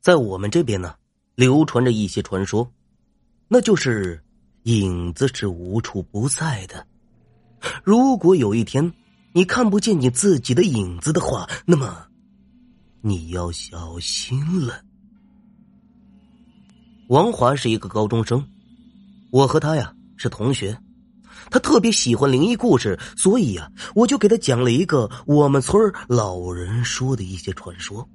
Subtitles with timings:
[0.00, 0.94] 在我们这边呢，
[1.34, 2.70] 流传着一些传说，
[3.48, 4.22] 那就是
[4.62, 6.86] 影子是无处不在的。
[7.84, 8.92] 如果有一天
[9.34, 12.06] 你看不见你自己的影子的话，那么
[13.02, 14.82] 你要小心了。
[17.08, 18.42] 王华是一个高中生，
[19.30, 20.76] 我和他呀是同学。
[21.50, 28.08] 他特别喜欢灵异故事，所以呀，我就给他讲了一个我们村老人说的一些传说。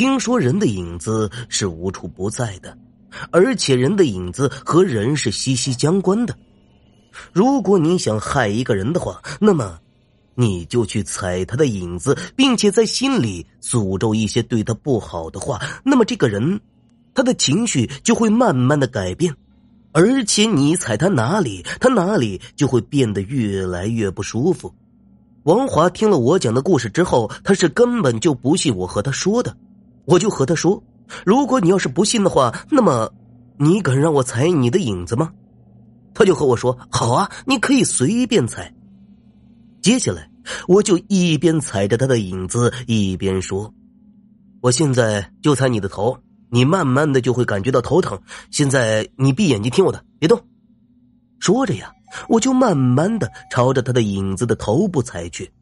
[0.00, 2.74] 听说人的影子是无处不在的，
[3.30, 6.34] 而且人的影子和人是息息相关的。
[7.34, 9.78] 如果你想害一个人的话，那么
[10.34, 16.58] 你就去踩他的影子，并且在心里诅咒一些对他不好的话，那么这个人
[17.12, 19.36] 他的情绪就会慢慢的改变。
[19.92, 24.74] 而且你踩他哪里，他哪里就会变得越来越不舒服。
[25.42, 29.54] 王华听了我讲的故事之后，他是根本就不信我和他说的。
[30.10, 30.82] 我就和他说
[31.24, 33.12] ：“如果你要是不信的话，那么
[33.58, 35.30] 你敢让我踩你的影子吗？”
[36.12, 38.74] 他就和我说：“好啊，你可以随便踩。”
[39.80, 40.28] 接下来，
[40.66, 43.72] 我就一边踩着他的影子，一边说
[44.60, 46.18] ：“我现在就踩你的头。”
[46.52, 48.20] 你慢慢的就会感觉到头疼。
[48.50, 50.40] 现在你闭眼睛听我的，别动。
[51.38, 51.92] 说着呀，
[52.28, 55.52] 我就慢慢的朝着他的影子的头部踩去。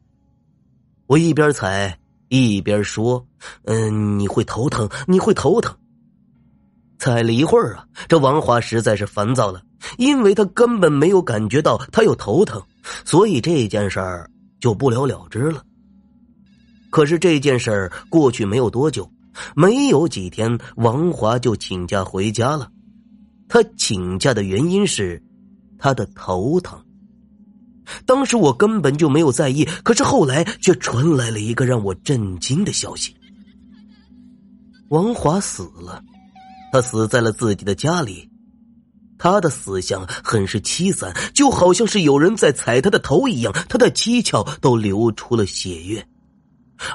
[1.05, 1.98] 我一边踩
[2.29, 3.27] 一边说
[3.65, 5.75] ：“嗯，你会头疼，你会头疼。”
[6.97, 9.61] 踩了一会儿啊，这王华实在是烦躁了，
[9.97, 12.61] 因为他根本没有感觉到他有头疼，
[13.05, 15.63] 所以这件事儿就不了了之了。
[16.89, 19.09] 可是这件事儿过去没有多久。
[19.55, 22.69] 没有几天，王华就请假回家了。
[23.47, 25.23] 他请假的原因是
[25.77, 26.77] 他的头疼。
[28.05, 33.15] 当时我根本就没有在意，可是后来却传来了一个让我震惊的消息：
[34.89, 36.03] 王华死了，
[36.71, 38.29] 他死在了自己的家里。
[39.17, 46.07] 他的死相很是凄惨，就好像是有人在踩他的头一样，他的七窍都流出了血液。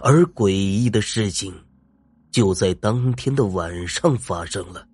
[0.03, 1.53] 而诡异的事情。
[2.35, 4.85] 就在当天的晚上发生了。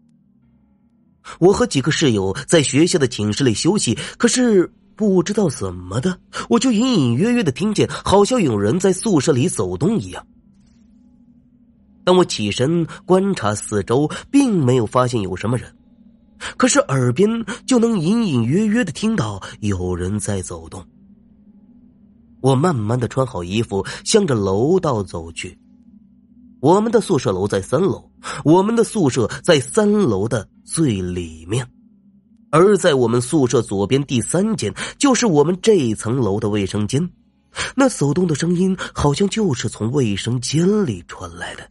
[1.38, 6.18] 我和几个室友在学校的寝室里休息，可是不知道怎么的，
[6.50, 10.26] 我就隐隐约约的听见，好像有人在宿舍里走动一样。
[12.04, 15.74] 当我起身观察四周，并没有发现有什么人，
[16.58, 17.26] 可是耳边
[17.64, 20.84] 就能隐隐约约的听到有人在走动。
[22.42, 25.58] 我慢慢的穿好衣服，向着楼道走去。
[26.60, 28.04] 我们的宿舍楼在三楼，
[28.44, 31.66] 我们的宿舍在三楼的最里面，
[32.50, 37.10] 而在我们宿舍左边第三间就是我们这一层楼的卫生间。
[37.74, 41.68] 那走动的声音好像就是从卫生间里传来的。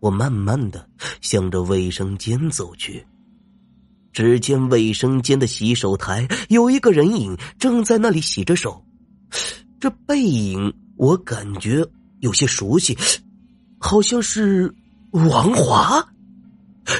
[0.00, 0.88] 我慢慢的
[1.20, 3.04] 向着卫生间走去，
[4.12, 8.84] 只见卫生间的洗手台有一个人影正在那里洗着手，
[9.78, 11.86] 这背影我感觉。
[12.20, 12.96] 有些熟悉，
[13.80, 14.72] 好像是
[15.10, 16.11] 王华。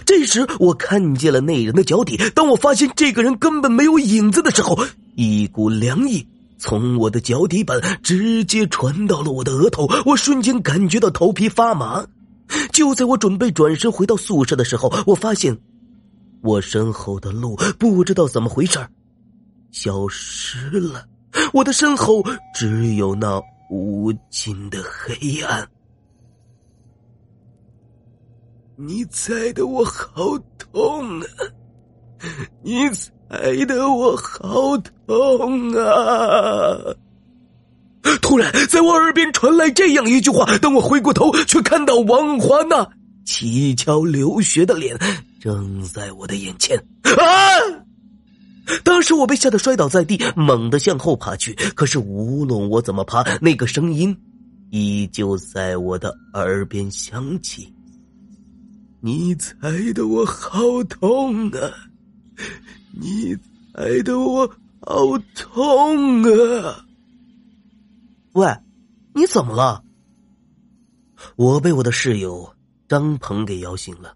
[0.05, 2.17] 这时我看见了那人的脚底。
[2.35, 4.79] 当我发现这个人根本没有影子的时候，
[5.15, 6.27] 一股凉意
[6.59, 9.89] 从我的脚底板直接传到了我的额头。
[10.07, 12.07] 我瞬间感觉到头皮发麻。
[12.73, 15.57] 就在我准备转身回到宿舍的时候，我发现
[16.43, 18.79] 我身后的路不知道怎么回事
[19.71, 21.05] 消失了。
[21.53, 23.43] 我的身后只有那。
[23.75, 25.67] 无尽的黑暗，
[28.85, 31.27] 你踩的我好痛啊！
[32.65, 34.77] 你踩的我好
[35.07, 36.77] 痛啊！
[38.21, 42.85] 突然，在我耳边传来这样一句话，当我回过头，却看到王华那
[43.25, 44.99] 七窍流血的脸
[45.41, 47.23] 正在我的眼前啊！
[48.83, 51.55] 当时我被吓得摔倒在地，猛地向后爬去。
[51.77, 54.17] 可是无论我怎么爬，那个声音
[54.71, 57.73] 依旧在我的耳边响起
[59.05, 59.59] ：“你踩
[59.95, 61.59] 的我好痛啊！
[62.93, 63.37] 你
[63.75, 64.47] 踩的我
[64.81, 66.87] 好痛啊！”
[68.35, 68.47] 喂，
[69.13, 69.83] 你怎么了？
[71.35, 72.55] 我被我的室友
[72.87, 74.15] 张鹏给摇醒了。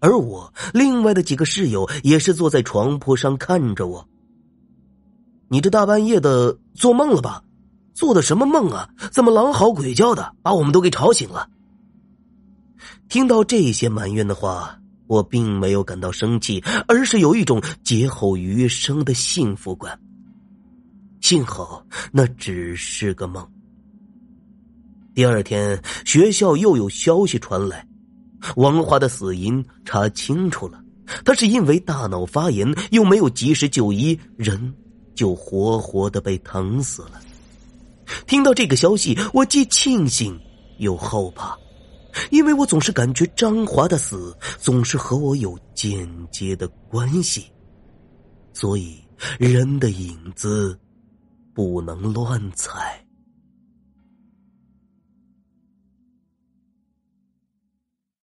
[0.00, 4.08] 而我另外的几个室友也是坐在床铺上看着我。
[5.48, 7.44] 你这大半夜的做梦了吧？
[7.92, 8.88] 做的什么梦啊？
[9.12, 11.50] 怎么狼嚎鬼叫的，把我们都给吵醒了？
[13.08, 19.98] 听到这些埋怨的话，我并没有感到生气，而是有一种劫后余生的幸福感。
[21.20, 23.46] 幸好那只是个梦。
[25.14, 27.84] 第二天，学校又有消息传来，
[28.56, 30.80] 王华的死因查清楚了，
[31.24, 34.72] 他是因为大脑发炎，又没有及时就医，人
[35.14, 37.20] 就活活的被疼死了。
[38.28, 40.38] 听到这个消息，我既庆幸
[40.78, 41.58] 又后怕，
[42.30, 47.50] 因为我总是感觉张华的死总是和我有间接的关系，
[48.52, 49.02] 所以
[49.38, 50.78] 人的影子
[51.52, 52.87] 不能乱踩。